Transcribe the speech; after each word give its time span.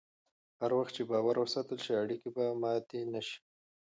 هر 0.59 0.71
وخت 0.77 0.91
چې 0.97 1.03
باور 1.09 1.35
وساتل 1.39 1.77
شي، 1.85 1.93
اړیکې 2.03 2.29
به 2.35 2.45
ماتې 2.61 2.99
نه 3.13 3.21
شي. 3.27 3.37